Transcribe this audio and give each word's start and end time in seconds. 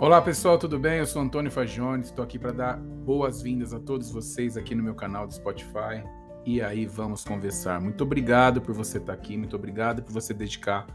Olá 0.00 0.22
pessoal, 0.22 0.56
tudo 0.56 0.78
bem? 0.78 1.00
Eu 1.00 1.06
sou 1.06 1.20
Antônio 1.20 1.50
Fagione, 1.50 2.04
estou 2.04 2.24
aqui 2.24 2.38
para 2.38 2.52
dar 2.52 2.76
boas-vindas 2.76 3.74
a 3.74 3.80
todos 3.80 4.12
vocês 4.12 4.56
aqui 4.56 4.72
no 4.72 4.80
meu 4.80 4.94
canal 4.94 5.26
do 5.26 5.34
Spotify. 5.34 6.04
E 6.46 6.62
aí 6.62 6.86
vamos 6.86 7.24
conversar. 7.24 7.80
Muito 7.80 8.04
obrigado 8.04 8.60
por 8.60 8.72
você 8.72 8.98
estar 8.98 9.12
aqui, 9.12 9.36
muito 9.36 9.56
obrigado 9.56 10.00
por 10.00 10.12
você 10.12 10.32
dedicar 10.32 10.86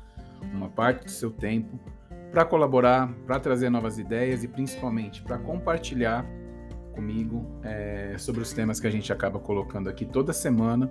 uma 0.54 0.70
parte 0.70 1.04
do 1.04 1.12
seu 1.12 1.30
tempo 1.30 1.78
para 2.32 2.46
colaborar, 2.46 3.14
para 3.28 3.42
trazer 3.42 3.70
novas 3.70 4.00
ideias 4.00 4.42
e 4.42 4.48
principalmente 4.48 5.22
para 5.22 5.38
compartilhar 5.38 6.26
comigo 6.94 7.60
é, 7.62 8.16
sobre 8.18 8.42
os 8.42 8.54
temas 8.54 8.80
que 8.80 8.88
a 8.88 8.90
gente 8.90 9.12
acaba 9.12 9.38
colocando 9.38 9.90
aqui 9.90 10.06
toda 10.06 10.32
semana 10.32 10.90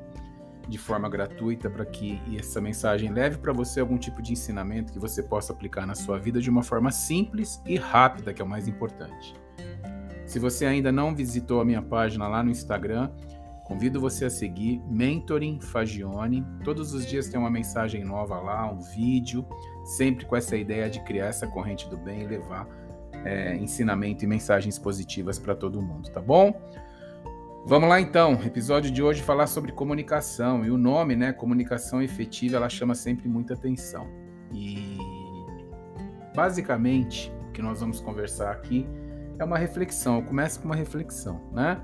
de 0.69 0.79
forma 0.79 1.09
gratuita 1.09 1.69
para 1.69 1.85
que 1.85 2.21
essa 2.39 2.61
mensagem 2.61 3.13
leve 3.13 3.39
para 3.39 3.53
você 3.53 3.81
algum 3.81 3.99
tipo 3.99 4.23
de 4.23 4.33
ensinamento 4.33 4.93
que 4.93 4.99
você 4.99 5.23
possa 5.23 5.53
aplicar 5.53 5.87
na 5.87 5.95
sua 5.95 6.19
vida 6.19 6.41
de 6.41 6.51
uma 6.51 6.63
forma 6.63 6.91
simples 6.91 7.61
e 7.67 7.77
rápida, 7.77 8.33
que 8.33 8.41
é 8.41 8.45
o 8.45 8.49
mais 8.49 8.69
importante. 8.69 9.35
Se 10.27 10.39
você 10.39 10.65
ainda 10.65 10.91
não 10.91 11.15
visitou 11.15 11.61
a 11.61 11.65
minha 11.65 11.83
página 11.83 12.27
lá 12.27 12.43
no 12.43 12.51
Instagram, 12.51 13.11
convido 13.65 14.01
você 14.01 14.27
a 14.27 14.31
seguir 14.31 14.83
Mentoring 14.89 15.61
Fagione. 15.61 16.45
Todos 16.65 16.95
os 16.95 17.07
dias 17.07 17.29
tem 17.29 17.39
uma 17.39 17.51
mensagem 17.51 18.05
nova 18.05 18.39
lá, 18.39 18.71
um 18.71 18.81
vídeo, 18.81 19.47
sempre 19.85 20.25
com 20.25 20.37
essa 20.37 20.57
ideia 20.57 20.89
de 20.89 21.01
criar 21.01 21.27
essa 21.27 21.47
corrente 21.47 21.89
do 21.89 21.97
bem 21.97 22.23
e 22.23 22.27
levar 22.27 22.67
é, 23.25 23.57
ensinamento 23.57 24.25
e 24.25 24.27
mensagens 24.27 24.79
positivas 24.79 25.39
para 25.39 25.55
todo 25.55 25.83
mundo, 25.83 26.11
tá 26.11 26.21
bom? 26.21 26.55
Vamos 27.65 27.89
lá 27.89 28.01
então, 28.01 28.33
episódio 28.45 28.91
de 28.91 29.05
hoje 29.05 29.23
falar 29.23 29.47
sobre 29.47 29.71
comunicação. 29.71 30.65
E 30.65 30.71
o 30.71 30.77
nome, 30.77 31.15
né, 31.15 31.33
comunicação 31.33 32.03
efetiva, 32.03 32.57
ela 32.57 32.69
chama 32.69 32.93
sempre 32.93 33.29
muita 33.29 33.55
atenção. 33.55 34.09
E 34.53 34.99
basicamente, 36.35 37.33
o 37.49 37.53
que 37.53 37.63
nós 37.63 37.79
vamos 37.79 38.01
conversar 38.01 38.51
aqui 38.51 38.85
é 39.39 39.45
uma 39.45 39.57
reflexão. 39.57 40.17
Eu 40.17 40.23
começo 40.25 40.59
com 40.59 40.67
uma 40.67 40.75
reflexão, 40.75 41.41
né? 41.53 41.81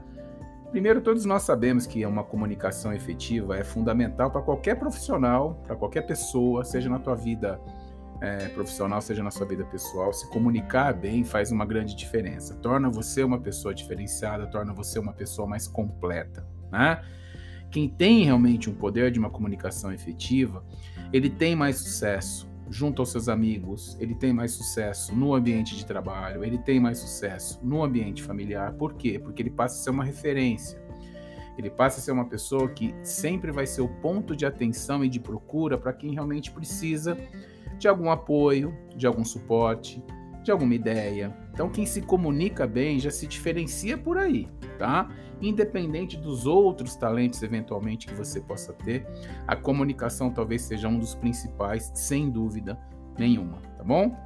Primeiro, 0.72 1.00
todos 1.00 1.24
nós 1.24 1.44
sabemos 1.44 1.86
que 1.86 2.04
uma 2.04 2.24
comunicação 2.24 2.92
efetiva 2.92 3.56
é 3.56 3.62
fundamental 3.62 4.32
para 4.32 4.42
qualquer 4.42 4.74
profissional, 4.74 5.62
para 5.64 5.76
qualquer 5.76 6.02
pessoa, 6.02 6.64
seja 6.64 6.90
na 6.90 6.98
tua 6.98 7.14
vida 7.14 7.60
é, 8.20 8.48
profissional, 8.48 9.00
seja 9.00 9.22
na 9.22 9.30
sua 9.30 9.46
vida 9.46 9.64
pessoal, 9.64 10.12
se 10.12 10.28
comunicar 10.28 10.92
bem 10.92 11.24
faz 11.24 11.52
uma 11.52 11.64
grande 11.64 11.94
diferença. 11.94 12.54
Torna 12.56 12.90
você 12.90 13.22
uma 13.22 13.38
pessoa 13.38 13.74
diferenciada, 13.74 14.46
torna 14.46 14.72
você 14.72 14.98
uma 14.98 15.12
pessoa 15.12 15.46
mais 15.46 15.68
completa. 15.68 16.46
Né? 16.70 17.02
Quem 17.70 17.88
tem 17.88 18.24
realmente 18.24 18.68
um 18.68 18.74
poder 18.74 19.10
de 19.10 19.18
uma 19.18 19.30
comunicação 19.30 19.92
efetiva, 19.92 20.64
ele 21.12 21.30
tem 21.30 21.54
mais 21.54 21.76
sucesso 21.76 22.48
junto 22.70 23.00
aos 23.00 23.10
seus 23.10 23.28
amigos, 23.28 23.96
ele 23.98 24.14
tem 24.14 24.32
mais 24.32 24.52
sucesso 24.52 25.14
no 25.14 25.34
ambiente 25.34 25.76
de 25.76 25.86
trabalho, 25.86 26.44
ele 26.44 26.58
tem 26.58 26.78
mais 26.78 26.98
sucesso 26.98 27.58
no 27.62 27.82
ambiente 27.82 28.22
familiar. 28.22 28.72
Por 28.72 28.94
quê? 28.94 29.18
Porque 29.18 29.42
ele 29.42 29.50
passa 29.50 29.80
a 29.80 29.84
ser 29.84 29.90
uma 29.90 30.04
referência. 30.04 30.82
Ele 31.56 31.70
passa 31.70 31.98
a 31.98 32.02
ser 32.02 32.12
uma 32.12 32.26
pessoa 32.26 32.68
que 32.68 32.94
sempre 33.02 33.50
vai 33.50 33.66
ser 33.66 33.80
o 33.80 33.88
ponto 33.88 34.36
de 34.36 34.46
atenção 34.46 35.04
e 35.04 35.08
de 35.08 35.18
procura 35.18 35.76
para 35.76 35.92
quem 35.92 36.12
realmente 36.12 36.52
precisa 36.52 37.16
de 37.78 37.88
algum 37.88 38.10
apoio, 38.10 38.76
de 38.96 39.06
algum 39.06 39.24
suporte, 39.24 40.02
de 40.42 40.50
alguma 40.50 40.74
ideia. 40.74 41.36
Então, 41.52 41.68
quem 41.68 41.86
se 41.86 42.02
comunica 42.02 42.66
bem 42.66 42.98
já 42.98 43.10
se 43.10 43.26
diferencia 43.26 43.96
por 43.96 44.16
aí, 44.16 44.48
tá? 44.78 45.10
Independente 45.40 46.16
dos 46.16 46.46
outros 46.46 46.96
talentos 46.96 47.42
eventualmente 47.42 48.06
que 48.06 48.14
você 48.14 48.40
possa 48.40 48.72
ter, 48.72 49.06
a 49.46 49.54
comunicação 49.54 50.30
talvez 50.30 50.62
seja 50.62 50.88
um 50.88 50.98
dos 50.98 51.14
principais, 51.14 51.90
sem 51.94 52.30
dúvida 52.30 52.78
nenhuma, 53.18 53.58
tá 53.76 53.84
bom? 53.84 54.16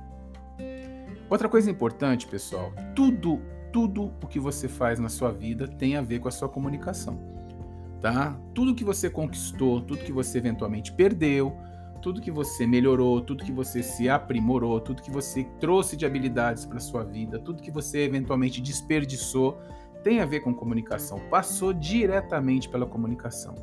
Outra 1.28 1.48
coisa 1.48 1.70
importante, 1.70 2.27
pessoal, 2.27 2.73
tudo, 2.95 3.40
tudo 3.73 4.13
o 4.23 4.27
que 4.27 4.39
você 4.39 4.69
faz 4.69 4.98
na 4.98 5.08
sua 5.08 5.33
vida 5.33 5.67
tem 5.67 5.96
a 5.96 6.02
ver 6.02 6.19
com 6.19 6.29
a 6.29 6.30
sua 6.30 6.48
comunicação, 6.48 7.19
tá? 8.01 8.39
Tudo 8.55 8.74
que 8.74 8.84
você 8.84 9.08
conquistou, 9.11 9.80
tudo 9.80 10.05
que 10.05 10.13
você 10.13 10.39
eventualmente 10.39 10.92
perdeu, 10.92 11.57
tudo 12.02 12.20
que 12.20 12.30
você 12.30 12.67
melhorou, 12.67 13.20
tudo 13.20 13.45
que 13.45 13.52
você 13.52 13.83
se 13.83 14.08
aprimorou, 14.08 14.80
tudo 14.80 15.01
que 15.01 15.11
você 15.11 15.45
trouxe 15.61 15.96
de 15.96 16.05
habilidades 16.05 16.67
para 16.67 16.80
sua 16.80 17.05
vida, 17.05 17.39
tudo 17.39 17.63
que 17.63 17.70
você 17.70 18.01
eventualmente 18.01 18.61
desperdiçou, 18.61 19.58
tem 20.02 20.20
a 20.20 20.27
ver 20.27 20.40
com 20.40 20.52
comunicação, 20.52 21.20
passou 21.30 21.73
diretamente 21.73 22.68
pela 22.68 22.85
comunicação. 22.85 23.55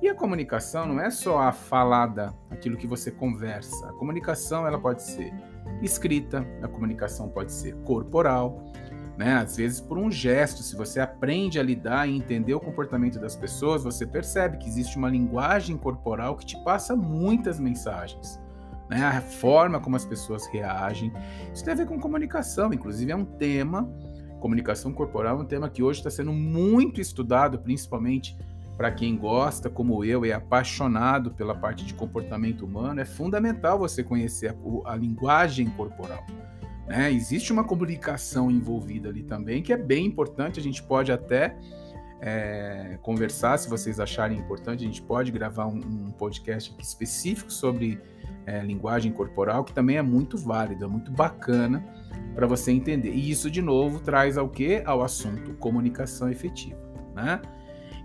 E 0.00 0.08
a 0.08 0.14
comunicação 0.14 0.86
não 0.86 1.00
é 1.00 1.10
só 1.10 1.40
a 1.40 1.52
falada, 1.52 2.32
aquilo 2.50 2.76
que 2.76 2.86
você 2.86 3.10
conversa. 3.10 3.88
A 3.88 3.92
comunicação 3.92 4.66
ela 4.66 4.78
pode 4.78 5.02
ser 5.02 5.32
escrita, 5.80 6.46
a 6.62 6.68
comunicação 6.68 7.28
pode 7.28 7.52
ser 7.52 7.74
corporal, 7.82 8.72
né? 9.16 9.34
Às 9.34 9.56
vezes 9.56 9.80
por 9.80 9.98
um 9.98 10.10
gesto, 10.10 10.62
se 10.62 10.76
você 10.76 11.00
aprende 11.00 11.58
a 11.58 11.62
lidar 11.62 12.08
e 12.08 12.16
entender 12.16 12.54
o 12.54 12.60
comportamento 12.60 13.18
das 13.18 13.36
pessoas, 13.36 13.84
você 13.84 14.06
percebe 14.06 14.58
que 14.58 14.68
existe 14.68 14.96
uma 14.96 15.08
linguagem 15.08 15.76
corporal 15.76 16.36
que 16.36 16.46
te 16.46 16.62
passa 16.64 16.96
muitas 16.96 17.60
mensagens. 17.60 18.40
Né? 18.88 19.02
A 19.04 19.20
forma 19.20 19.80
como 19.80 19.96
as 19.96 20.04
pessoas 20.04 20.46
reagem. 20.46 21.12
Isso 21.52 21.64
tem 21.64 21.72
a 21.72 21.76
ver 21.76 21.86
com 21.86 21.98
comunicação, 21.98 22.72
inclusive 22.72 23.12
é 23.12 23.16
um 23.16 23.24
tema, 23.24 23.88
comunicação 24.40 24.92
corporal 24.92 25.38
é 25.38 25.42
um 25.42 25.46
tema 25.46 25.68
que 25.68 25.82
hoje 25.82 26.00
está 26.00 26.10
sendo 26.10 26.32
muito 26.32 27.00
estudado, 27.00 27.58
principalmente 27.58 28.36
para 28.76 28.90
quem 28.90 29.16
gosta, 29.16 29.70
como 29.70 30.04
eu, 30.04 30.24
é 30.24 30.32
apaixonado 30.32 31.30
pela 31.30 31.54
parte 31.54 31.84
de 31.84 31.94
comportamento 31.94 32.64
humano, 32.64 33.00
é 33.00 33.04
fundamental 33.04 33.78
você 33.78 34.02
conhecer 34.02 34.48
a, 34.48 34.92
a 34.92 34.96
linguagem 34.96 35.68
corporal. 35.70 36.24
Né? 36.92 37.10
Existe 37.10 37.50
uma 37.54 37.64
comunicação 37.64 38.50
envolvida 38.50 39.08
ali 39.08 39.22
também, 39.22 39.62
que 39.62 39.72
é 39.72 39.78
bem 39.78 40.04
importante. 40.04 40.60
A 40.60 40.62
gente 40.62 40.82
pode 40.82 41.10
até 41.10 41.56
é, 42.20 42.98
conversar, 43.00 43.56
se 43.56 43.66
vocês 43.66 43.98
acharem 43.98 44.38
importante, 44.38 44.84
a 44.84 44.86
gente 44.86 45.00
pode 45.00 45.32
gravar 45.32 45.68
um, 45.68 45.78
um 45.78 46.10
podcast 46.10 46.70
específico 46.78 47.50
sobre 47.50 47.98
é, 48.44 48.60
linguagem 48.60 49.10
corporal, 49.10 49.64
que 49.64 49.72
também 49.72 49.96
é 49.96 50.02
muito 50.02 50.36
válido, 50.36 50.84
é 50.84 50.86
muito 50.86 51.10
bacana 51.10 51.82
para 52.34 52.46
você 52.46 52.70
entender. 52.70 53.14
E 53.14 53.30
isso, 53.30 53.50
de 53.50 53.62
novo, 53.62 53.98
traz 53.98 54.36
ao 54.36 54.50
que? 54.50 54.82
Ao 54.84 55.02
assunto 55.02 55.54
comunicação 55.54 56.28
efetiva. 56.28 56.78
Né? 57.14 57.40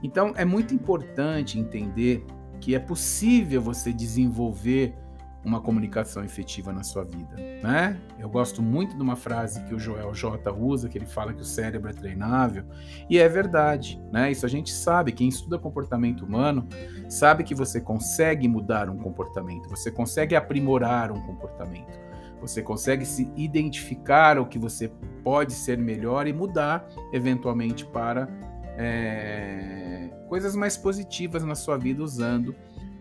Então, 0.02 0.32
é 0.38 0.46
muito 0.46 0.74
importante 0.74 1.60
entender 1.60 2.26
que 2.62 2.74
é 2.74 2.80
possível 2.80 3.62
você 3.62 3.92
desenvolver 3.92 4.96
uma 5.48 5.62
comunicação 5.62 6.24
efetiva 6.26 6.74
na 6.74 6.84
sua 6.84 7.06
vida, 7.06 7.36
né? 7.64 7.98
Eu 8.20 8.28
gosto 8.28 8.62
muito 8.62 8.96
de 8.96 9.02
uma 9.02 9.16
frase 9.16 9.64
que 9.64 9.74
o 9.74 9.80
Joel 9.80 10.14
J 10.14 10.52
usa, 10.52 10.90
que 10.90 10.98
ele 10.98 11.06
fala 11.06 11.34
que 11.34 11.42
o 11.42 11.46
cérebro 11.46 11.90
é 11.90 11.94
treinável, 11.94 12.66
e 13.10 13.18
é 13.18 13.30
verdade, 13.30 14.00
né? 14.12 14.30
Isso 14.30 14.46
a 14.46 14.50
gente 14.50 14.72
sabe, 14.72 15.14
quem 15.14 15.30
estuda 15.30 15.58
comportamento 15.58 16.26
humano 16.26 16.68
sabe 17.08 17.46
que 17.46 17.56
você 17.56 17.80
consegue 17.80 18.46
mudar 18.48 18.90
um 18.90 18.98
comportamento, 18.98 19.70
você 19.70 19.90
consegue 19.90 20.36
aprimorar 20.36 21.12
um 21.12 21.22
comportamento. 21.22 22.08
Você 22.42 22.62
consegue 22.62 23.04
se 23.04 23.32
identificar 23.36 24.38
o 24.38 24.46
que 24.46 24.60
você 24.60 24.92
pode 25.24 25.54
ser 25.54 25.76
melhor 25.78 26.28
e 26.28 26.34
mudar 26.34 26.88
eventualmente 27.12 27.84
para 27.84 28.28
é, 28.78 30.10
coisas 30.30 30.56
mais 30.56 30.78
positivas 30.78 31.44
na 31.44 31.56
sua 31.56 31.78
vida 31.78 32.04
usando 32.04 32.56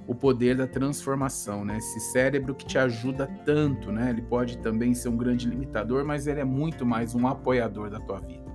o 0.07 0.15
poder 0.15 0.57
da 0.57 0.67
transformação, 0.67 1.65
né? 1.65 1.79
Esse 1.79 2.01
cérebro 2.01 2.55
que 2.55 2.65
te 2.65 2.79
ajuda 2.79 3.27
tanto, 3.45 3.91
né? 3.91 4.11
Ele 4.11 4.23
pode 4.23 4.59
também 4.59 4.95
ser 4.95 5.09
um 5.09 5.17
grande 5.17 5.49
limitador, 5.49 6.05
mas 6.05 6.27
ele 6.27 6.41
é 6.41 6.45
muito 6.45 6.87
mais 6.87 7.15
um 7.15 7.27
apoiador 7.27 7.91
da 7.91 7.99
tua 7.99 8.21
vida. 8.21 8.47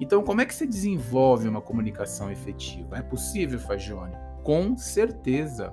Então, 0.00 0.22
como 0.22 0.40
é 0.40 0.46
que 0.46 0.54
você 0.54 0.66
desenvolve 0.66 1.48
uma 1.48 1.60
comunicação 1.60 2.30
efetiva? 2.30 2.96
É 2.96 3.02
possível, 3.02 3.58
Fagione? 3.58 4.14
Com 4.42 4.76
certeza. 4.76 5.72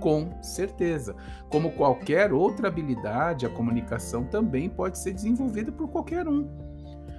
Com 0.00 0.42
certeza. 0.42 1.14
Como 1.50 1.72
qualquer 1.72 2.32
outra 2.32 2.68
habilidade, 2.68 3.44
a 3.44 3.50
comunicação 3.50 4.24
também 4.24 4.70
pode 4.70 4.98
ser 4.98 5.12
desenvolvida 5.12 5.70
por 5.70 5.88
qualquer 5.88 6.26
um. 6.26 6.48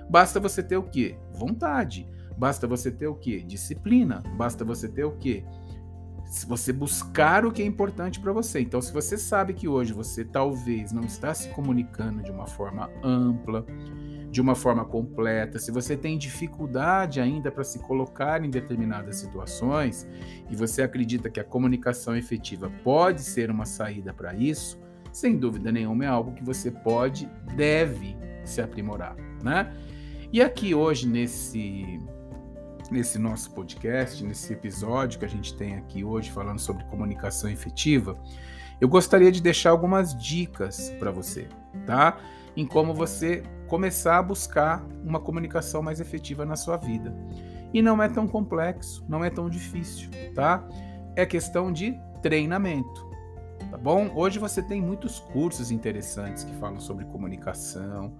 Basta 0.10 0.40
você 0.40 0.64
ter 0.64 0.78
o 0.78 0.84
quê? 0.84 1.18
Vontade. 1.34 2.08
Basta 2.38 2.68
você 2.68 2.92
ter 2.92 3.08
o 3.08 3.16
quê? 3.16 3.44
Disciplina. 3.46 4.24
Basta 4.36 4.64
você 4.66 4.88
ter 4.88 5.04
o 5.04 5.18
quê? 5.18 5.44
Se 6.36 6.46
você 6.46 6.74
buscar 6.74 7.46
o 7.46 7.52
que 7.52 7.62
é 7.62 7.66
importante 7.66 8.20
para 8.20 8.34
você. 8.34 8.60
Então, 8.60 8.82
se 8.82 8.92
você 8.92 9.18
sabe 9.18 9.54
que 9.54 9.70
hoje 9.70 9.94
você 9.94 10.26
talvez 10.26 10.92
não 10.92 11.04
está 11.04 11.34
se 11.34 11.48
comunicando 11.50 12.22
de 12.22 12.30
uma 12.30 12.46
forma 12.46 12.92
ampla, 13.02 13.66
de 14.30 14.42
uma 14.42 14.54
forma 14.54 14.84
completa, 14.84 15.58
se 15.58 15.72
você 15.72 15.96
tem 15.96 16.18
dificuldade 16.18 17.22
ainda 17.22 17.50
para 17.50 17.64
se 17.64 17.80
colocar 17.80 18.44
em 18.44 18.50
determinadas 18.50 19.16
situações 19.16 20.06
e 20.50 20.56
você 20.58 20.82
acredita 20.82 21.30
que 21.30 21.40
a 21.40 21.44
comunicação 21.44 22.18
efetiva 22.18 22.70
pode 22.84 23.22
ser 23.22 23.50
uma 23.50 23.66
saída 23.66 24.14
para 24.14 24.36
isso, 24.36 24.78
sem 25.14 25.38
dúvida 25.38 25.72
nenhuma 25.72 26.04
é 26.04 26.08
algo 26.10 26.34
que 26.34 26.44
você 26.44 26.70
pode, 26.70 27.30
deve 27.56 28.14
se 28.44 28.62
aprimorar, 28.62 29.16
né? 29.42 29.74
E 30.34 30.42
aqui 30.42 30.76
hoje 30.76 31.08
nesse 31.08 31.98
nesse 32.90 33.18
nosso 33.18 33.52
podcast, 33.52 34.24
nesse 34.24 34.54
episódio 34.54 35.20
que 35.20 35.26
a 35.26 35.30
gente 35.30 35.56
tem 35.56 35.76
aqui 35.76 36.04
hoje 36.04 36.32
falando 36.32 36.60
sobre 36.60 36.84
comunicação 36.86 37.50
efetiva, 37.50 38.18
eu 38.80 38.88
gostaria 38.88 39.32
de 39.32 39.42
deixar 39.42 39.70
algumas 39.70 40.16
dicas 40.16 40.90
para 41.00 41.12
você, 41.12 41.48
tá? 41.86 42.18
Em 42.56 42.66
como 42.66 42.94
você 42.94 43.44
começar 43.68 44.18
a 44.18 44.24
buscar 44.24 44.86
uma 45.04 45.20
comunicação 45.20 45.82
mais 45.82 46.00
efetiva 46.00 46.46
na 46.46 46.56
sua 46.56 46.78
vida. 46.78 47.14
E 47.74 47.82
não 47.82 48.02
é 48.02 48.08
tão 48.08 48.28
complexo, 48.28 49.04
não 49.08 49.24
é 49.24 49.30
tão 49.30 49.50
difícil, 49.50 50.10
tá? 50.34 50.68
É 51.16 51.26
questão 51.26 51.72
de 51.72 51.98
treinamento, 52.22 53.10
tá 53.72 53.78
bom? 53.78 54.12
Hoje 54.16 54.40
você 54.40 54.62
tem 54.62 54.82
muitos 54.82 55.20
cursos 55.20 55.72
interessantes 55.72 56.44
que 56.44 56.56
falam 56.56 56.80
sobre 56.80 57.06
comunicação, 57.06 58.14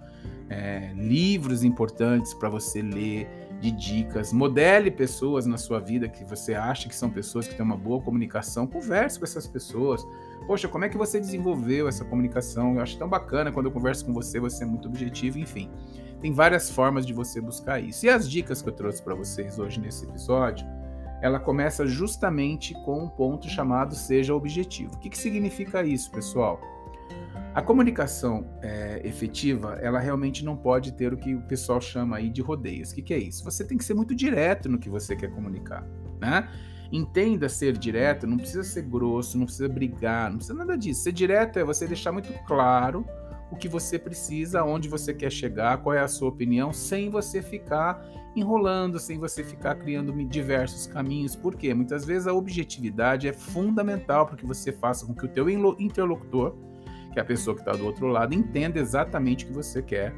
é, 0.48 0.92
livros 0.94 1.64
importantes 1.64 2.32
para 2.34 2.48
você 2.48 2.82
ler, 2.82 3.45
de 3.60 3.70
dicas. 3.70 4.32
Modele 4.32 4.90
pessoas 4.90 5.46
na 5.46 5.56
sua 5.56 5.80
vida 5.80 6.08
que 6.08 6.24
você 6.24 6.54
acha 6.54 6.88
que 6.88 6.94
são 6.94 7.10
pessoas 7.10 7.48
que 7.48 7.54
têm 7.54 7.64
uma 7.64 7.76
boa 7.76 8.00
comunicação. 8.00 8.66
Converse 8.66 9.18
com 9.18 9.24
essas 9.24 9.46
pessoas. 9.46 10.06
Poxa, 10.46 10.68
como 10.68 10.84
é 10.84 10.88
que 10.88 10.96
você 10.96 11.18
desenvolveu 11.18 11.88
essa 11.88 12.04
comunicação? 12.04 12.74
Eu 12.74 12.82
acho 12.82 12.98
tão 12.98 13.08
bacana 13.08 13.50
quando 13.50 13.66
eu 13.66 13.72
converso 13.72 14.04
com 14.04 14.12
você, 14.12 14.38
você 14.38 14.64
é 14.64 14.66
muito 14.66 14.88
objetivo, 14.88 15.38
enfim. 15.38 15.70
Tem 16.20 16.32
várias 16.32 16.70
formas 16.70 17.06
de 17.06 17.12
você 17.12 17.40
buscar 17.40 17.80
isso. 17.80 18.06
E 18.06 18.08
as 18.08 18.28
dicas 18.28 18.62
que 18.62 18.68
eu 18.68 18.72
trouxe 18.72 19.02
para 19.02 19.14
vocês 19.14 19.58
hoje 19.58 19.80
nesse 19.80 20.04
episódio, 20.04 20.66
ela 21.20 21.40
começa 21.40 21.86
justamente 21.86 22.74
com 22.84 23.04
um 23.04 23.08
ponto 23.08 23.48
chamado 23.48 23.94
seja 23.94 24.34
objetivo. 24.34 24.94
O 24.94 24.98
que, 24.98 25.10
que 25.10 25.18
significa 25.18 25.82
isso, 25.82 26.10
pessoal? 26.10 26.60
A 27.56 27.62
comunicação 27.62 28.46
é, 28.60 29.00
efetiva, 29.02 29.78
ela 29.80 29.98
realmente 29.98 30.44
não 30.44 30.54
pode 30.54 30.92
ter 30.92 31.14
o 31.14 31.16
que 31.16 31.34
o 31.34 31.40
pessoal 31.40 31.80
chama 31.80 32.18
aí 32.18 32.28
de 32.28 32.42
rodeios. 32.42 32.90
O 32.90 32.94
que, 32.94 33.00
que 33.00 33.14
é 33.14 33.18
isso? 33.18 33.42
Você 33.44 33.64
tem 33.64 33.78
que 33.78 33.84
ser 33.84 33.94
muito 33.94 34.14
direto 34.14 34.68
no 34.68 34.78
que 34.78 34.90
você 34.90 35.16
quer 35.16 35.30
comunicar, 35.30 35.82
né? 36.20 36.50
Entenda 36.92 37.48
ser 37.48 37.78
direto, 37.78 38.26
não 38.26 38.36
precisa 38.36 38.62
ser 38.62 38.82
grosso, 38.82 39.38
não 39.38 39.46
precisa 39.46 39.70
brigar, 39.70 40.28
não 40.28 40.36
precisa 40.36 40.52
nada 40.52 40.76
disso. 40.76 41.04
Ser 41.04 41.12
direto 41.12 41.58
é 41.58 41.64
você 41.64 41.86
deixar 41.86 42.12
muito 42.12 42.30
claro 42.44 43.06
o 43.50 43.56
que 43.56 43.68
você 43.68 43.98
precisa, 43.98 44.60
aonde 44.60 44.86
você 44.86 45.14
quer 45.14 45.32
chegar, 45.32 45.78
qual 45.78 45.94
é 45.94 46.00
a 46.00 46.08
sua 46.08 46.28
opinião, 46.28 46.74
sem 46.74 47.08
você 47.08 47.40
ficar 47.40 48.04
enrolando, 48.36 48.98
sem 48.98 49.18
você 49.18 49.42
ficar 49.42 49.76
criando 49.76 50.12
diversos 50.26 50.86
caminhos. 50.86 51.34
Por 51.34 51.56
quê? 51.56 51.72
Muitas 51.72 52.04
vezes 52.04 52.28
a 52.28 52.34
objetividade 52.34 53.26
é 53.26 53.32
fundamental 53.32 54.26
para 54.26 54.36
que 54.36 54.44
você 54.44 54.72
faça 54.72 55.06
com 55.06 55.14
que 55.14 55.24
o 55.24 55.28
teu 55.28 55.48
interlocutor 55.48 56.54
que 57.16 57.20
a 57.20 57.24
pessoa 57.24 57.54
que 57.54 57.62
está 57.62 57.72
do 57.72 57.86
outro 57.86 58.08
lado 58.08 58.34
entenda 58.34 58.78
exatamente 58.78 59.46
o 59.46 59.48
que 59.48 59.54
você 59.54 59.80
quer 59.80 60.12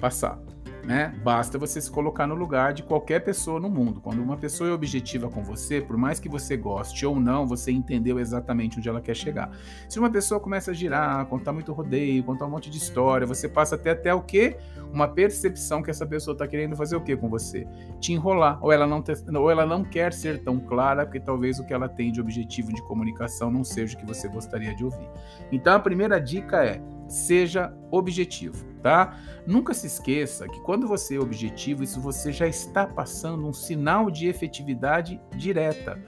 passar. 0.00 0.42
Né? 0.84 1.14
Basta 1.22 1.58
você 1.58 1.80
se 1.80 1.90
colocar 1.90 2.26
no 2.26 2.34
lugar 2.34 2.72
de 2.72 2.82
qualquer 2.82 3.20
pessoa 3.20 3.60
no 3.60 3.70
mundo. 3.70 4.00
Quando 4.00 4.20
uma 4.20 4.36
pessoa 4.36 4.68
é 4.68 4.72
objetiva 4.72 5.28
com 5.28 5.42
você, 5.42 5.80
por 5.80 5.96
mais 5.96 6.18
que 6.18 6.28
você 6.28 6.56
goste 6.56 7.06
ou 7.06 7.20
não, 7.20 7.46
você 7.46 7.70
entendeu 7.70 8.18
exatamente 8.18 8.78
onde 8.78 8.88
ela 8.88 9.00
quer 9.00 9.14
chegar. 9.14 9.50
Se 9.88 10.00
uma 10.00 10.10
pessoa 10.10 10.40
começa 10.40 10.72
a 10.72 10.74
girar, 10.74 11.24
contar 11.26 11.52
muito 11.52 11.72
rodeio, 11.72 12.24
contar 12.24 12.46
um 12.46 12.50
monte 12.50 12.68
de 12.68 12.78
história, 12.78 13.26
você 13.26 13.48
passa 13.48 13.76
até 13.76 13.90
até 13.90 14.12
o 14.12 14.20
quê? 14.20 14.56
Uma 14.92 15.06
percepção 15.06 15.82
que 15.82 15.90
essa 15.90 16.04
pessoa 16.04 16.32
está 16.32 16.48
querendo 16.48 16.76
fazer 16.76 16.96
o 16.96 17.00
quê 17.00 17.16
com 17.16 17.28
você? 17.28 17.66
Te 18.00 18.12
enrolar. 18.12 18.58
Ou 18.60 18.72
ela, 18.72 18.86
não 18.86 19.00
te, 19.00 19.12
ou 19.34 19.50
ela 19.50 19.64
não 19.64 19.84
quer 19.84 20.12
ser 20.12 20.42
tão 20.42 20.58
clara, 20.58 21.06
porque 21.06 21.20
talvez 21.20 21.60
o 21.60 21.64
que 21.64 21.72
ela 21.72 21.88
tem 21.88 22.10
de 22.10 22.20
objetivo 22.20 22.72
de 22.72 22.82
comunicação 22.82 23.50
não 23.50 23.62
seja 23.62 23.96
o 23.96 24.00
que 24.00 24.06
você 24.06 24.28
gostaria 24.28 24.74
de 24.74 24.84
ouvir. 24.84 25.08
Então 25.52 25.74
a 25.74 25.80
primeira 25.80 26.20
dica 26.20 26.64
é 26.64 26.80
seja 27.12 27.76
objetivo, 27.90 28.64
tá? 28.82 29.18
Nunca 29.46 29.74
se 29.74 29.86
esqueça 29.86 30.48
que 30.48 30.60
quando 30.62 30.88
você 30.88 31.16
é 31.16 31.20
objetivo, 31.20 31.82
isso 31.82 32.00
você 32.00 32.32
já 32.32 32.46
está 32.46 32.86
passando 32.86 33.46
um 33.46 33.52
sinal 33.52 34.10
de 34.10 34.26
efetividade 34.28 35.20
direta, 35.36 36.02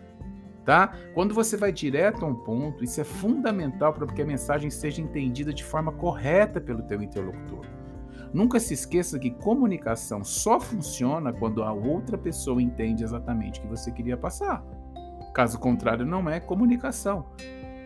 tá? 0.64 0.94
Quando 1.12 1.34
você 1.34 1.58
vai 1.58 1.70
direto 1.70 2.24
a 2.24 2.28
um 2.28 2.34
ponto, 2.34 2.82
isso 2.82 3.00
é 3.00 3.04
fundamental 3.04 3.92
para 3.92 4.06
que 4.06 4.22
a 4.22 4.26
mensagem 4.26 4.70
seja 4.70 5.02
entendida 5.02 5.52
de 5.52 5.62
forma 5.62 5.92
correta 5.92 6.58
pelo 6.58 6.82
teu 6.82 7.02
interlocutor. 7.02 7.66
Nunca 8.32 8.58
se 8.58 8.72
esqueça 8.72 9.18
que 9.18 9.30
comunicação 9.30 10.24
só 10.24 10.58
funciona 10.58 11.32
quando 11.32 11.62
a 11.62 11.72
outra 11.72 12.16
pessoa 12.16 12.62
entende 12.62 13.04
exatamente 13.04 13.60
o 13.60 13.62
que 13.62 13.68
você 13.68 13.92
queria 13.92 14.16
passar. 14.16 14.64
Caso 15.34 15.58
contrário, 15.58 16.06
não 16.06 16.28
é 16.30 16.40
comunicação. 16.40 17.26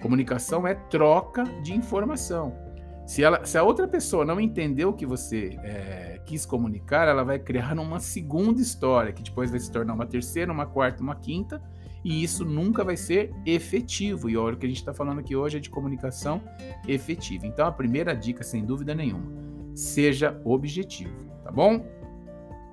Comunicação 0.00 0.66
é 0.66 0.74
troca 0.74 1.42
de 1.62 1.74
informação. 1.74 2.67
Se, 3.08 3.24
ela, 3.24 3.42
se 3.46 3.56
a 3.56 3.62
outra 3.62 3.88
pessoa 3.88 4.22
não 4.22 4.38
entendeu 4.38 4.90
o 4.90 4.92
que 4.92 5.06
você 5.06 5.58
é, 5.62 6.20
quis 6.26 6.44
comunicar, 6.44 7.08
ela 7.08 7.24
vai 7.24 7.38
criar 7.38 7.72
uma 7.80 7.98
segunda 7.98 8.60
história, 8.60 9.14
que 9.14 9.22
depois 9.22 9.50
vai 9.50 9.58
se 9.58 9.72
tornar 9.72 9.94
uma 9.94 10.04
terceira, 10.04 10.52
uma 10.52 10.66
quarta, 10.66 11.02
uma 11.02 11.14
quinta, 11.14 11.58
e 12.04 12.22
isso 12.22 12.44
nunca 12.44 12.84
vai 12.84 12.98
ser 12.98 13.32
efetivo. 13.46 14.28
E 14.28 14.36
olha, 14.36 14.56
o 14.56 14.58
que 14.58 14.66
a 14.66 14.68
gente 14.68 14.80
está 14.80 14.92
falando 14.92 15.20
aqui 15.20 15.34
hoje 15.34 15.56
é 15.56 15.60
de 15.60 15.70
comunicação 15.70 16.42
efetiva. 16.86 17.46
Então, 17.46 17.66
a 17.66 17.72
primeira 17.72 18.14
dica, 18.14 18.44
sem 18.44 18.62
dúvida 18.62 18.94
nenhuma, 18.94 19.32
seja 19.74 20.38
objetivo, 20.44 21.24
tá 21.42 21.50
bom? 21.50 21.82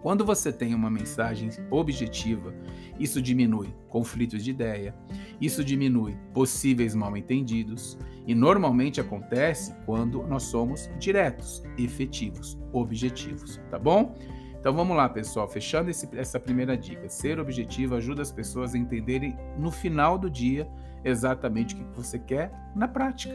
Quando 0.06 0.24
você 0.24 0.54
tem 0.54 0.75
uma 0.75 0.88
mensagem 0.88 1.50
objetiva, 1.72 2.54
isso 3.00 3.19
diminui 3.19 3.74
conflitos 3.90 4.44
de 4.44 4.52
ideia, 4.52 4.94
isso 5.42 5.63
diminui 5.63 6.16
possíveis 6.31 6.94
mal-entendidos 6.94 7.98
e 8.28 8.36
normalmente 8.36 9.02
acontece 9.02 9.74
quando 9.84 10.22
nós 10.28 10.44
somos 10.44 10.88
diretos, 11.00 11.63
efetivos, 11.75 12.56
objetivos, 12.72 13.60
tá 13.72 13.80
bom? 13.80 14.16
Então 14.60 14.75
vamos 14.75 14.96
lá, 14.96 15.10
pessoal, 15.10 15.50
fechando 15.50 15.90
esse, 15.90 16.07
essa 16.16 16.40
primeira 16.40 16.78
dica. 16.78 17.10
Ser 17.10 17.40
objetivo 17.40 17.96
ajuda 17.96 18.22
as 18.22 18.31
pessoas 18.31 18.75
a 18.75 18.78
entenderem 18.78 19.36
no 19.57 19.72
final 19.72 20.19
do 20.19 20.30
dia 20.30 20.69
exatamente 21.04 21.74
o 21.74 21.80
que 21.80 21.98
você 21.98 22.19
quer 22.19 22.52
na 22.75 22.88
prática. 22.88 23.34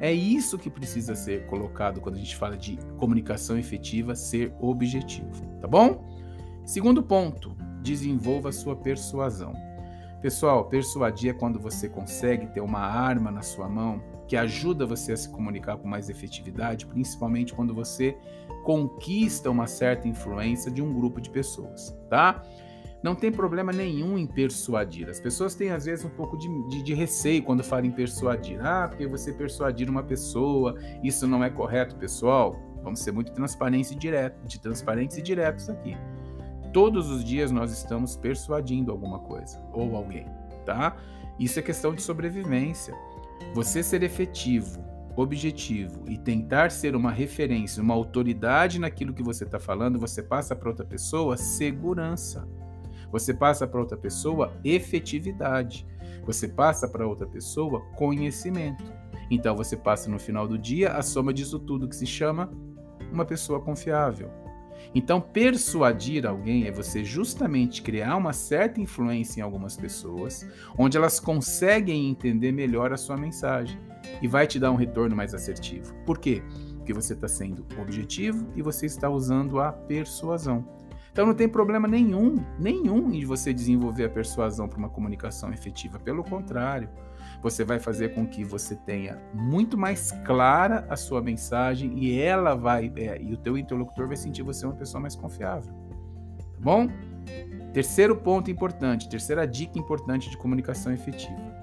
É 0.00 0.10
isso 0.10 0.58
que 0.58 0.70
precisa 0.70 1.14
ser 1.14 1.44
colocado 1.46 2.00
quando 2.00 2.16
a 2.16 2.18
gente 2.18 2.34
fala 2.34 2.56
de 2.56 2.78
comunicação 2.96 3.58
efetiva, 3.58 4.14
ser 4.14 4.52
objetivo, 4.58 5.44
tá 5.60 5.68
bom? 5.68 6.02
Segundo 6.64 7.02
ponto, 7.02 7.54
desenvolva 7.82 8.50
sua 8.50 8.74
persuasão. 8.74 9.52
Pessoal, 10.22 10.64
persuadir 10.66 11.30
é 11.30 11.34
quando 11.34 11.58
você 11.58 11.88
consegue 11.88 12.46
ter 12.46 12.60
uma 12.60 12.80
arma 12.80 13.30
na 13.30 13.42
sua 13.42 13.68
mão 13.68 14.02
que 14.26 14.36
ajuda 14.36 14.86
você 14.86 15.12
a 15.12 15.16
se 15.16 15.28
comunicar 15.28 15.76
com 15.76 15.88
mais 15.88 16.08
efetividade, 16.08 16.86
principalmente 16.86 17.52
quando 17.52 17.74
você 17.74 18.16
conquista 18.64 19.50
uma 19.50 19.66
certa 19.66 20.06
influência 20.08 20.70
de 20.70 20.80
um 20.80 20.94
grupo 20.94 21.20
de 21.20 21.28
pessoas, 21.30 21.96
tá? 22.08 22.42
Não 23.02 23.14
tem 23.14 23.32
problema 23.32 23.72
nenhum 23.72 24.18
em 24.18 24.26
persuadir. 24.26 25.08
As 25.08 25.18
pessoas 25.18 25.54
têm, 25.54 25.70
às 25.70 25.86
vezes, 25.86 26.04
um 26.04 26.10
pouco 26.10 26.36
de, 26.36 26.48
de, 26.68 26.82
de, 26.82 26.94
receio 26.94 27.42
quando 27.42 27.64
falam 27.64 27.86
em 27.86 27.90
persuadir. 27.90 28.60
Ah, 28.64 28.86
porque 28.88 29.06
você 29.06 29.32
persuadir 29.32 29.88
uma 29.88 30.02
pessoa, 30.02 30.74
isso 31.02 31.26
não 31.26 31.42
é 31.42 31.48
correto, 31.48 31.96
pessoal. 31.96 32.56
Vamos 32.82 33.00
ser 33.00 33.12
muito 33.12 33.32
transparentes 33.32 33.90
e, 33.90 33.94
direto, 33.94 34.46
de 34.46 34.60
transparentes 34.60 35.16
e 35.16 35.22
diretos 35.22 35.68
aqui. 35.70 35.96
Todos 36.72 37.10
os 37.10 37.24
dias 37.24 37.50
nós 37.50 37.72
estamos 37.72 38.16
persuadindo 38.16 38.92
alguma 38.92 39.18
coisa 39.18 39.60
ou 39.72 39.96
alguém, 39.96 40.26
tá? 40.64 40.96
Isso 41.38 41.58
é 41.58 41.62
questão 41.62 41.94
de 41.94 42.02
sobrevivência. 42.02 42.94
Você 43.54 43.82
ser 43.82 44.02
efetivo, 44.02 44.84
objetivo 45.16 46.04
e 46.08 46.16
tentar 46.16 46.70
ser 46.70 46.94
uma 46.94 47.10
referência, 47.10 47.82
uma 47.82 47.94
autoridade 47.94 48.78
naquilo 48.78 49.12
que 49.12 49.22
você 49.22 49.44
está 49.44 49.58
falando, 49.58 49.98
você 49.98 50.22
passa 50.22 50.54
para 50.54 50.68
outra 50.68 50.84
pessoa 50.84 51.36
segurança. 51.36 52.46
Você 53.10 53.34
passa 53.34 53.66
para 53.66 53.80
outra 53.80 53.96
pessoa 53.96 54.52
efetividade. 54.64 55.86
Você 56.24 56.48
passa 56.48 56.88
para 56.88 57.06
outra 57.06 57.26
pessoa 57.26 57.80
conhecimento. 57.96 58.84
Então 59.30 59.56
você 59.56 59.76
passa 59.76 60.10
no 60.10 60.18
final 60.18 60.46
do 60.46 60.58
dia 60.58 60.92
a 60.92 61.02
soma 61.02 61.32
disso 61.32 61.58
tudo 61.58 61.88
que 61.88 61.96
se 61.96 62.06
chama 62.06 62.50
uma 63.12 63.24
pessoa 63.24 63.60
confiável. 63.60 64.30
Então, 64.94 65.20
persuadir 65.20 66.26
alguém 66.26 66.66
é 66.66 66.72
você 66.72 67.04
justamente 67.04 67.82
criar 67.82 68.16
uma 68.16 68.32
certa 68.32 68.80
influência 68.80 69.40
em 69.40 69.42
algumas 69.42 69.76
pessoas, 69.76 70.48
onde 70.76 70.96
elas 70.96 71.20
conseguem 71.20 72.08
entender 72.08 72.50
melhor 72.50 72.92
a 72.92 72.96
sua 72.96 73.16
mensagem 73.16 73.78
e 74.20 74.26
vai 74.26 74.46
te 74.46 74.58
dar 74.58 74.70
um 74.70 74.76
retorno 74.76 75.14
mais 75.14 75.34
assertivo. 75.34 75.94
Por 76.04 76.18
quê? 76.18 76.42
Porque 76.76 76.92
você 76.92 77.12
está 77.12 77.28
sendo 77.28 77.64
objetivo 77.80 78.48
e 78.56 78.62
você 78.62 78.86
está 78.86 79.08
usando 79.08 79.60
a 79.60 79.70
persuasão. 79.70 80.79
Então 81.12 81.26
não 81.26 81.34
tem 81.34 81.48
problema 81.48 81.88
nenhum, 81.88 82.36
nenhum 82.58 83.12
em 83.12 83.24
você 83.24 83.52
desenvolver 83.52 84.04
a 84.04 84.08
persuasão 84.08 84.68
para 84.68 84.78
uma 84.78 84.88
comunicação 84.88 85.52
efetiva. 85.52 85.98
Pelo 85.98 86.22
contrário, 86.22 86.88
você 87.42 87.64
vai 87.64 87.78
fazer 87.78 88.14
com 88.14 88.26
que 88.26 88.44
você 88.44 88.76
tenha 88.76 89.20
muito 89.34 89.76
mais 89.76 90.12
clara 90.24 90.86
a 90.88 90.96
sua 90.96 91.20
mensagem 91.20 91.98
e 91.98 92.20
ela 92.20 92.54
vai 92.54 92.92
é, 92.96 93.20
e 93.20 93.32
o 93.32 93.36
teu 93.36 93.58
interlocutor 93.58 94.06
vai 94.06 94.16
sentir 94.16 94.42
você 94.42 94.64
uma 94.66 94.74
pessoa 94.74 95.00
mais 95.00 95.16
confiável. 95.16 95.72
Tá 95.72 96.58
bom? 96.60 96.88
Terceiro 97.72 98.16
ponto 98.16 98.50
importante, 98.50 99.08
terceira 99.08 99.46
dica 99.46 99.78
importante 99.78 100.28
de 100.28 100.36
comunicação 100.36 100.92
efetiva. 100.92 101.54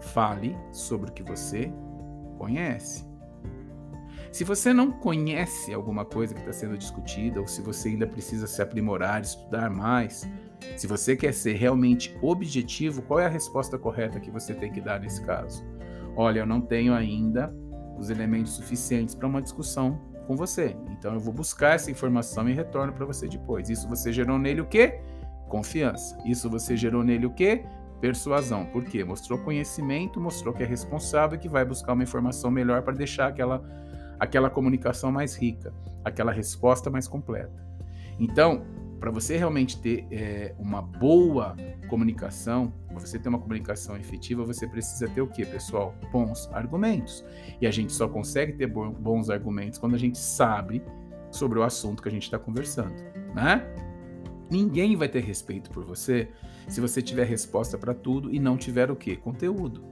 Fale 0.00 0.56
sobre 0.70 1.10
o 1.10 1.12
que 1.12 1.22
você 1.22 1.72
conhece. 2.38 3.06
Se 4.32 4.44
você 4.44 4.72
não 4.72 4.90
conhece 4.90 5.72
alguma 5.72 6.04
coisa 6.04 6.34
que 6.34 6.40
está 6.40 6.52
sendo 6.52 6.76
discutida, 6.76 7.40
ou 7.40 7.46
se 7.46 7.62
você 7.62 7.88
ainda 7.88 8.06
precisa 8.06 8.46
se 8.46 8.60
aprimorar, 8.60 9.22
estudar 9.22 9.70
mais, 9.70 10.28
se 10.76 10.86
você 10.86 11.16
quer 11.16 11.32
ser 11.32 11.54
realmente 11.54 12.16
objetivo, 12.20 13.02
qual 13.02 13.20
é 13.20 13.26
a 13.26 13.30
resposta 13.30 13.78
correta 13.78 14.20
que 14.20 14.30
você 14.30 14.54
tem 14.54 14.70
que 14.70 14.80
dar 14.80 15.00
nesse 15.00 15.22
caso? 15.22 15.64
Olha, 16.16 16.40
eu 16.40 16.46
não 16.46 16.60
tenho 16.60 16.94
ainda 16.94 17.54
os 17.98 18.10
elementos 18.10 18.52
suficientes 18.52 19.14
para 19.14 19.26
uma 19.26 19.42
discussão 19.42 20.00
com 20.26 20.36
você. 20.36 20.76
Então 20.90 21.14
eu 21.14 21.20
vou 21.20 21.32
buscar 21.32 21.74
essa 21.74 21.90
informação 21.90 22.48
e 22.48 22.52
retorno 22.52 22.92
para 22.92 23.06
você 23.06 23.28
depois. 23.28 23.70
Isso 23.70 23.88
você 23.88 24.12
gerou 24.12 24.38
nele 24.38 24.60
o 24.60 24.66
quê? 24.66 25.00
Confiança. 25.48 26.18
Isso 26.24 26.50
você 26.50 26.76
gerou 26.76 27.04
nele 27.04 27.26
o 27.26 27.30
quê? 27.30 27.64
Persuasão. 28.00 28.66
Por 28.66 28.84
quê? 28.84 29.04
Mostrou 29.04 29.38
conhecimento, 29.38 30.20
mostrou 30.20 30.52
que 30.52 30.62
é 30.62 30.66
responsável 30.66 31.36
e 31.36 31.40
que 31.40 31.48
vai 31.48 31.64
buscar 31.64 31.92
uma 31.92 32.02
informação 32.02 32.50
melhor 32.50 32.82
para 32.82 32.94
deixar 32.94 33.28
aquela, 33.28 33.62
aquela 34.18 34.50
comunicação 34.50 35.10
mais 35.12 35.36
rica, 35.36 35.72
aquela 36.04 36.32
resposta 36.32 36.90
mais 36.90 37.06
completa. 37.06 37.64
Então, 38.18 38.64
para 38.98 39.10
você 39.10 39.36
realmente 39.36 39.80
ter 39.80 40.06
é, 40.10 40.54
uma 40.58 40.80
boa 40.80 41.54
comunicação, 41.88 42.72
para 42.88 42.98
você 42.98 43.18
ter 43.18 43.28
uma 43.28 43.38
comunicação 43.38 43.96
efetiva, 43.96 44.44
você 44.44 44.66
precisa 44.66 45.08
ter 45.08 45.20
o 45.20 45.26
que, 45.26 45.44
pessoal? 45.44 45.94
Bons 46.10 46.48
argumentos. 46.52 47.24
E 47.60 47.66
a 47.66 47.70
gente 47.70 47.92
só 47.92 48.08
consegue 48.08 48.54
ter 48.54 48.66
bons 48.66 49.28
argumentos 49.28 49.78
quando 49.78 49.94
a 49.94 49.98
gente 49.98 50.18
sabe 50.18 50.82
sobre 51.30 51.58
o 51.58 51.62
assunto 51.62 52.02
que 52.02 52.08
a 52.08 52.12
gente 52.12 52.22
está 52.22 52.38
conversando, 52.38 52.94
né? 53.34 53.62
Ninguém 54.50 54.96
vai 54.96 55.08
ter 55.08 55.22
respeito 55.22 55.70
por 55.70 55.84
você 55.84 56.28
se 56.68 56.80
você 56.80 57.02
tiver 57.02 57.24
resposta 57.24 57.76
para 57.76 57.92
tudo 57.92 58.32
e 58.32 58.38
não 58.38 58.56
tiver 58.56 58.90
o 58.90 58.96
que? 58.96 59.16
Conteúdo. 59.16 59.84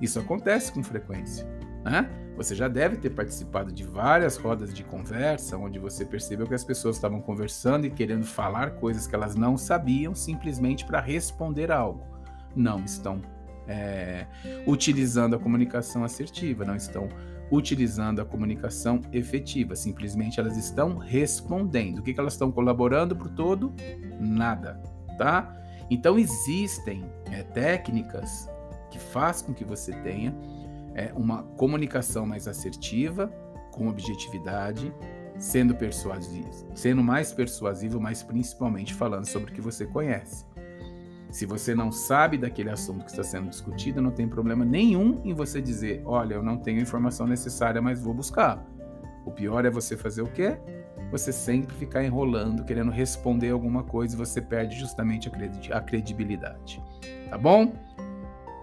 Isso 0.00 0.18
acontece 0.18 0.72
com 0.72 0.82
frequência. 0.82 1.46
Né? 1.84 2.08
Você 2.36 2.54
já 2.54 2.68
deve 2.68 2.96
ter 2.96 3.10
participado 3.10 3.72
de 3.72 3.82
várias 3.82 4.36
rodas 4.36 4.72
de 4.72 4.84
conversa 4.84 5.56
onde 5.56 5.78
você 5.78 6.04
percebeu 6.04 6.46
que 6.46 6.54
as 6.54 6.62
pessoas 6.62 6.96
estavam 6.96 7.20
conversando 7.20 7.86
e 7.86 7.90
querendo 7.90 8.24
falar 8.24 8.76
coisas 8.76 9.06
que 9.06 9.14
elas 9.14 9.34
não 9.34 9.56
sabiam 9.56 10.14
simplesmente 10.14 10.84
para 10.84 11.00
responder 11.00 11.72
algo. 11.72 12.06
Não 12.54 12.84
estão 12.84 13.20
é, 13.66 14.26
utilizando 14.66 15.34
a 15.34 15.38
comunicação 15.38 16.04
assertiva, 16.04 16.64
não 16.64 16.76
estão 16.76 17.08
utilizando 17.50 18.20
a 18.20 18.24
comunicação 18.24 19.00
efetiva, 19.12 19.74
simplesmente 19.74 20.38
elas 20.38 20.56
estão 20.56 20.96
respondendo. 20.96 21.98
O 21.98 22.02
que, 22.02 22.14
que 22.14 22.20
elas 22.20 22.34
estão 22.34 22.52
colaborando 22.52 23.16
para 23.16 23.28
o 23.28 23.30
todo? 23.30 23.74
Nada, 24.20 24.80
tá? 25.16 25.54
Então 25.90 26.18
existem 26.18 27.04
é, 27.32 27.42
técnicas 27.42 28.48
que 28.90 28.98
faz 28.98 29.42
com 29.42 29.54
que 29.54 29.64
você 29.64 29.92
tenha 30.02 30.34
é, 30.98 31.12
uma 31.14 31.44
comunicação 31.56 32.26
mais 32.26 32.48
assertiva, 32.48 33.32
com 33.72 33.88
objetividade, 33.88 34.92
sendo 35.38 35.76
persuasivo, 35.76 36.50
sendo 36.74 37.02
mais 37.02 37.32
persuasivo, 37.32 38.00
mas 38.00 38.24
principalmente 38.24 38.92
falando 38.92 39.24
sobre 39.24 39.52
o 39.52 39.54
que 39.54 39.60
você 39.60 39.86
conhece. 39.86 40.44
Se 41.30 41.46
você 41.46 41.74
não 41.74 41.92
sabe 41.92 42.36
daquele 42.36 42.70
assunto 42.70 43.04
que 43.04 43.10
está 43.12 43.22
sendo 43.22 43.48
discutido, 43.48 44.02
não 44.02 44.10
tem 44.10 44.26
problema 44.26 44.64
nenhum 44.64 45.20
em 45.24 45.32
você 45.32 45.60
dizer: 45.60 46.02
olha, 46.04 46.34
eu 46.34 46.42
não 46.42 46.56
tenho 46.56 46.80
a 46.80 46.82
informação 46.82 47.26
necessária, 47.26 47.80
mas 47.80 48.00
vou 48.00 48.14
buscar. 48.14 48.66
O 49.24 49.30
pior 49.30 49.64
é 49.64 49.70
você 49.70 49.96
fazer 49.96 50.22
o 50.22 50.26
quê? 50.26 50.58
Você 51.12 51.32
sempre 51.32 51.76
ficar 51.76 52.02
enrolando, 52.02 52.64
querendo 52.64 52.90
responder 52.90 53.50
alguma 53.50 53.84
coisa 53.84 54.14
e 54.14 54.18
você 54.18 54.42
perde 54.42 54.76
justamente 54.76 55.30
a 55.70 55.80
credibilidade. 55.80 56.82
Tá 57.30 57.38
bom? 57.38 57.72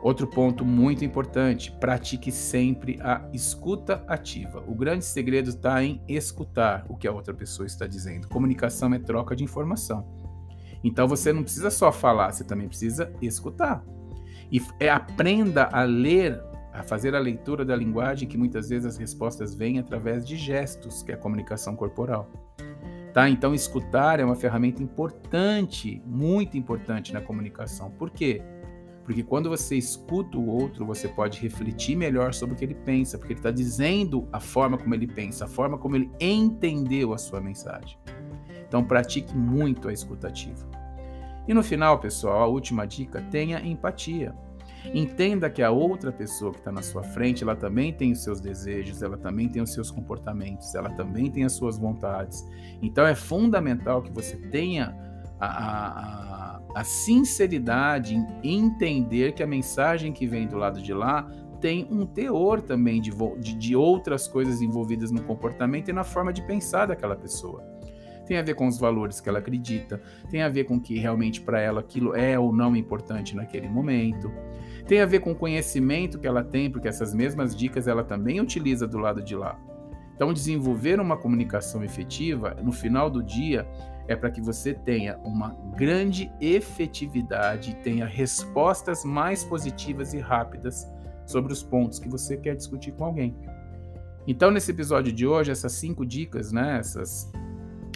Outro 0.06 0.28
ponto 0.28 0.64
muito 0.64 1.04
importante: 1.04 1.72
pratique 1.72 2.32
sempre 2.32 3.00
a 3.02 3.28
escuta 3.34 4.04
ativa. 4.08 4.64
O 4.68 4.76
grande 4.76 5.04
segredo 5.04 5.50
está 5.50 5.84
em 5.84 6.00
escutar 6.08 6.86
o 6.88 6.96
que 6.96 7.08
a 7.08 7.12
outra 7.12 7.34
pessoa 7.34 7.66
está 7.66 7.88
dizendo. 7.88 8.28
Comunicação 8.28 8.94
é 8.94 9.00
troca 9.00 9.36
de 9.36 9.44
informação. 9.44 10.08
Então 10.84 11.08
você 11.08 11.34
não 11.34 11.42
precisa 11.42 11.72
só 11.72 11.92
falar, 11.92 12.32
você 12.32 12.44
também 12.44 12.68
precisa 12.68 13.12
escutar. 13.20 13.84
E 14.52 14.62
é, 14.80 14.92
aprenda 14.92 15.70
a 15.72 15.82
ler, 15.82 16.40
a 16.72 16.84
fazer 16.84 17.16
a 17.16 17.20
leitura 17.20 17.66
da 17.66 17.76
linguagem, 17.76 18.28
que 18.28 18.38
muitas 18.38 18.70
vezes 18.70 18.86
as 18.86 18.98
respostas 18.98 19.56
vêm 19.56 19.80
através 19.80 20.24
de 20.24 20.36
gestos, 20.36 21.02
que 21.02 21.14
é 21.14 21.16
a 21.16 21.18
comunicação 21.18 21.76
corporal. 21.76 22.30
Tá? 23.12 23.28
Então, 23.28 23.56
escutar 23.56 24.20
é 24.20 24.26
uma 24.26 24.36
ferramenta 24.36 24.84
importante, 24.84 26.04
muito 26.06 26.58
importante 26.58 27.12
na 27.12 27.22
comunicação. 27.22 27.90
Por 27.90 28.12
quê? 28.12 28.44
Porque 29.06 29.22
quando 29.22 29.50
você 29.50 29.76
escuta 29.76 30.36
o 30.36 30.48
outro, 30.48 30.84
você 30.84 31.08
pode 31.08 31.40
refletir 31.40 31.96
melhor 31.96 32.34
sobre 32.34 32.56
o 32.56 32.58
que 32.58 32.66
ele 32.66 32.74
pensa, 32.74 33.20
porque 33.20 33.34
ele 33.34 33.40
está 33.40 33.52
dizendo 33.52 34.28
a 34.34 34.40
forma 34.40 34.78
como 34.78 34.96
ele 34.96 35.06
pensa, 35.06 35.46
a 35.46 35.48
forma 35.48 35.78
como 35.78 35.96
ele 35.96 36.10
entendeu 36.20 37.14
a 37.14 37.18
sua 37.18 37.40
mensagem. 37.40 38.00
Então, 38.68 38.84
pratique 38.84 39.38
muito 39.38 39.88
a 39.88 39.94
escutativa. 39.94 40.68
E 41.48 41.54
no 41.54 41.62
final, 41.62 42.00
pessoal, 42.00 42.42
a 42.42 42.48
última 42.48 42.88
dica: 42.88 43.22
tenha 43.30 43.60
empatia. 43.62 44.34
Entenda 44.94 45.50
que 45.50 45.64
a 45.64 45.72
outra 45.72 46.12
pessoa 46.12 46.52
que 46.52 46.60
está 46.60 46.72
na 46.72 46.82
sua 46.82 47.04
frente, 47.04 47.44
ela 47.44 47.56
também 47.56 47.92
tem 47.94 48.12
os 48.12 48.24
seus 48.24 48.40
desejos, 48.40 49.02
ela 49.02 49.18
também 49.18 49.50
tem 49.50 49.62
os 49.62 49.74
seus 49.74 49.90
comportamentos, 49.90 50.76
ela 50.76 50.90
também 50.92 51.30
tem 51.32 51.44
as 51.44 51.54
suas 51.54 51.78
vontades. 51.78 52.46
Então 52.82 53.06
é 53.06 53.16
fundamental 53.16 54.02
que 54.02 54.12
você 54.12 54.36
tenha 54.36 54.96
a, 55.40 55.48
a, 55.48 56.55
a 56.55 56.55
sinceridade 56.84 58.16
em 58.16 58.28
entender 58.44 59.34
que 59.34 59.42
a 59.42 59.48
mensagem 59.48 60.12
que 60.12 60.28
vem 60.28 60.48
do 60.48 60.58
lado 60.58 60.82
de 60.82 60.94
lá 60.94 61.30
tem 61.62 61.88
um 61.90 62.06
teor 62.06 62.62
também 62.62 63.02
de, 63.02 63.12
de, 63.40 63.56
de 63.56 63.76
outras 63.76 64.28
coisas 64.28 64.62
envolvidas 64.62 65.12
no 65.12 65.24
comportamento 65.24 65.90
e 65.90 65.94
na 65.94 66.04
forma 66.04 66.34
de 66.34 66.42
pensar 66.42 66.88
daquela 66.88 67.16
pessoa 67.16 67.76
tem 68.26 68.38
a 68.38 68.42
ver 68.42 68.56
com 68.56 68.68
os 68.68 68.78
valores 68.78 69.22
que 69.22 69.30
ela 69.30 69.40
acredita, 69.40 70.02
tem 70.30 70.42
a 70.42 70.50
ver 70.50 70.66
com 70.66 70.80
que 70.80 70.98
realmente 70.98 71.42
para 71.42 71.62
ela 71.62 71.80
aquilo 71.80 72.16
é 72.16 72.38
ou 72.38 72.52
não 72.52 72.76
importante 72.76 73.36
naquele 73.36 73.70
momento, 73.70 74.32
tem 74.88 75.00
a 75.00 75.06
ver 75.06 75.20
com 75.20 75.32
o 75.32 75.36
conhecimento 75.36 76.20
que 76.20 76.28
ela 76.28 76.44
tem, 76.44 76.70
porque 76.70 76.88
essas 76.88 77.14
mesmas 77.14 77.56
dicas 77.56 77.88
ela 77.88 78.04
também 78.04 78.42
utiliza 78.42 78.88
do 78.88 78.98
lado 78.98 79.22
de 79.22 79.36
lá. 79.36 79.60
Então, 80.16 80.32
desenvolver 80.32 81.00
uma 81.00 81.18
comunicação 81.18 81.84
efetiva, 81.84 82.56
no 82.64 82.72
final 82.72 83.10
do 83.10 83.22
dia, 83.22 83.68
é 84.08 84.16
para 84.16 84.32
que 84.32 84.42
você 84.42 84.74
tenha 84.74 85.18
uma 85.20 85.56
grande 85.76 86.32
efetividade 86.40 87.72
e 87.72 87.76
tenha 87.76 88.06
respostas 88.06 89.04
mais 89.04 89.44
positivas 89.44 90.14
e 90.14 90.20
rápidas 90.20 90.88
sobre 91.26 91.52
os 91.52 91.64
pontos 91.64 92.00
que 92.00 92.08
você 92.08 92.38
quer 92.38 92.56
discutir 92.56 92.92
com 92.92 93.06
alguém. 93.06 93.36
Então, 94.28 94.52
nesse 94.52 94.72
episódio 94.72 95.12
de 95.12 95.26
hoje, 95.26 95.52
essas 95.52 95.74
cinco 95.74 96.06
dicas, 96.06 96.52
né, 96.52 96.78
essas 96.80 97.32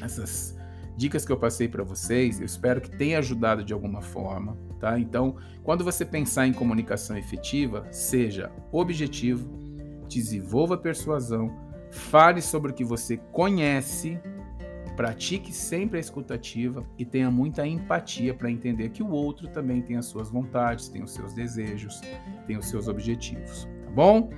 essas 0.02 0.58
dicas 0.96 1.26
que 1.26 1.32
eu 1.32 1.38
passei 1.38 1.68
para 1.68 1.84
vocês, 1.84 2.40
eu 2.40 2.46
espero 2.46 2.82
que 2.82 2.92
tenha 2.92 3.20
ajudado 3.20 3.64
de 3.64 3.74
alguma 3.74 4.02
forma, 4.02 4.58
tá? 4.80 5.00
Então, 5.00 5.36
quando 5.64 5.84
você 5.84 6.06
pensar 6.06 6.46
em 6.48 6.54
comunicação 6.54 7.18
efetiva, 7.18 7.88
seja 7.92 8.52
objetivo, 8.72 9.50
desenvolva 10.10 10.78
persuasão, 10.78 11.56
fale 11.90 12.42
sobre 12.42 12.72
o 12.72 12.74
que 12.74 12.84
você 12.84 13.18
conhece, 13.32 14.20
pratique 15.00 15.54
sempre 15.54 15.96
a 15.96 16.00
escutativa 16.02 16.86
e 16.98 17.06
tenha 17.06 17.32
muita 17.32 17.66
empatia 17.66 18.34
para 18.34 18.52
entender 18.52 18.90
que 18.90 19.02
o 19.02 19.10
outro 19.10 19.48
também 19.48 19.82
tem 19.82 19.96
as 19.96 20.08
suas 20.08 20.30
vontades, 20.30 20.90
tem 20.90 21.02
os 21.02 21.14
seus 21.14 21.32
desejos, 21.32 22.02
tem 22.46 22.58
os 22.58 22.66
seus 22.66 22.90
objetivos, 22.90 23.64
tá 23.86 23.92
bom? 23.92 24.30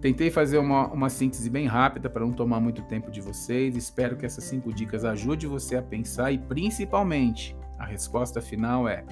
Tentei 0.00 0.30
fazer 0.30 0.56
uma, 0.56 0.90
uma 0.90 1.10
síntese 1.10 1.50
bem 1.50 1.66
rápida 1.66 2.08
para 2.08 2.24
não 2.24 2.32
tomar 2.32 2.60
muito 2.60 2.80
tempo 2.84 3.10
de 3.10 3.20
vocês. 3.20 3.76
Espero 3.76 4.16
que 4.16 4.24
essas 4.24 4.44
cinco 4.44 4.72
dicas 4.72 5.04
ajudem 5.04 5.50
você 5.50 5.76
a 5.76 5.82
pensar 5.82 6.32
e, 6.32 6.38
principalmente, 6.38 7.54
a 7.78 7.84
resposta 7.84 8.40
final 8.40 8.88
é: 8.88 9.04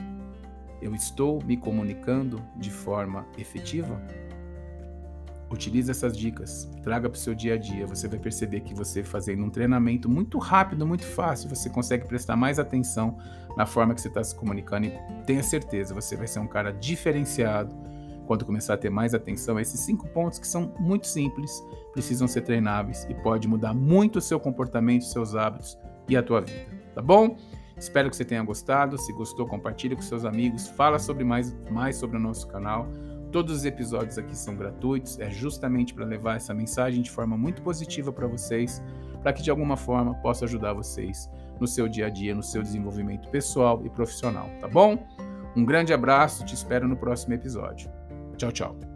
eu 0.81 0.95
estou 0.95 1.45
me 1.45 1.59
comunicando 1.59 2.43
de 2.57 2.71
forma 2.71 3.27
efetiva? 3.37 4.01
Utilize 5.53 5.91
essas 5.91 6.17
dicas, 6.17 6.67
traga 6.83 7.11
para 7.11 7.17
o 7.17 7.21
seu 7.21 7.35
dia 7.35 7.55
a 7.55 7.59
dia. 7.59 7.87
Você 7.87 8.09
vai 8.09 8.19
perceber 8.19 8.61
que 8.61 8.75
você 8.75 9.05
fazendo 9.05 9.45
um 9.45 9.51
treinamento 9.51 10.09
muito 10.09 10.39
rápido, 10.39 10.87
muito 10.87 11.05
fácil, 11.05 11.49
você 11.51 11.69
consegue 11.69 12.07
prestar 12.07 12.37
mais 12.37 12.59
atenção 12.59 13.19
na 13.55 13.67
forma 13.67 13.95
que 13.95 14.01
você 14.01 14.09
está 14.09 14.25
se 14.25 14.35
comunicando 14.35 14.87
e 14.87 14.93
tenha 15.27 15.43
certeza, 15.43 15.95
você 15.95 16.17
vai 16.17 16.27
ser 16.27 16.39
um 16.39 16.47
cara 16.47 16.73
diferenciado 16.73 17.71
quando 18.27 18.47
começar 18.47 18.75
a 18.75 18.77
ter 18.79 18.89
mais 18.89 19.15
atenção 19.15 19.61
esses 19.61 19.81
cinco 19.81 20.09
pontos 20.09 20.39
que 20.39 20.47
são 20.47 20.75
muito 20.81 21.07
simples, 21.07 21.63
precisam 21.93 22.27
ser 22.27 22.41
treináveis 22.41 23.07
e 23.11 23.15
pode 23.15 23.47
mudar 23.47 23.75
muito 23.75 24.21
o 24.21 24.23
seu 24.23 24.41
comportamento, 24.41 25.05
seus 25.05 25.35
hábitos 25.35 25.77
e 26.09 26.17
a 26.17 26.23
tua 26.23 26.41
vida, 26.41 26.67
tá 26.95 27.03
bom? 27.03 27.37
Espero 27.77 28.09
que 28.09 28.17
você 28.17 28.25
tenha 28.25 28.43
gostado. 28.45 28.97
Se 28.97 29.13
gostou, 29.13 29.45
compartilhe 29.47 29.97
com 29.97 30.03
seus 30.03 30.25
amigos, 30.25 30.69
fala 30.69 31.01
sobre 31.01 31.25
mais, 31.25 31.53
mais 31.69 31.97
sobre 31.97 32.17
o 32.17 32.21
nosso 32.21 32.47
canal. 32.47 32.87
Todos 33.33 33.57
os 33.57 33.65
episódios 33.65 34.19
aqui 34.19 34.37
são 34.37 34.55
gratuitos, 34.55 35.19
é 35.19 35.31
justamente 35.31 35.95
para 35.95 36.05
levar 36.05 36.37
essa 36.37 36.53
mensagem 36.53 37.01
de 37.01 37.11
forma 37.11 37.35
muito 37.35 37.63
positiva 37.63 38.13
para 38.13 38.27
vocês, 38.27 38.83
para 39.23 39.33
que 39.33 39.43
de 39.43 39.51
alguma 39.51 39.75
forma 39.75 40.15
possa 40.17 40.45
ajudar 40.45 40.75
vocês 40.75 41.31
no 41.59 41.67
seu 41.67 41.89
dia 41.89 42.07
a 42.07 42.11
dia, 42.11 42.35
no 42.35 42.43
seu 42.43 42.63
desenvolvimento 42.63 43.31
pessoal 43.31 43.81
e 43.87 43.89
profissional, 43.89 44.51
tá 44.61 44.69
bom? 44.69 44.99
Um 45.57 45.65
grande 45.65 45.95
abraço, 45.95 46.45
te 46.45 46.55
espero 46.55 46.87
no 46.87 46.97
próximo 46.97 47.33
episódio. 47.33 47.91
Tchau, 48.37 48.53
tchau. 48.53 48.92